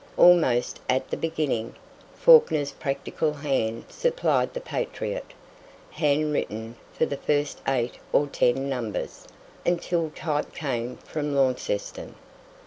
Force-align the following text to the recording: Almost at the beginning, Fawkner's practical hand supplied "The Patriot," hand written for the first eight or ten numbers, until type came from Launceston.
Almost 0.17 0.79
at 0.89 1.11
the 1.11 1.15
beginning, 1.15 1.75
Fawkner's 2.15 2.71
practical 2.71 3.33
hand 3.33 3.83
supplied 3.89 4.51
"The 4.55 4.59
Patriot," 4.59 5.25
hand 5.91 6.33
written 6.33 6.75
for 6.91 7.05
the 7.05 7.17
first 7.17 7.61
eight 7.67 7.99
or 8.11 8.25
ten 8.25 8.67
numbers, 8.67 9.27
until 9.63 10.09
type 10.09 10.55
came 10.55 10.97
from 10.97 11.35
Launceston. 11.35 12.15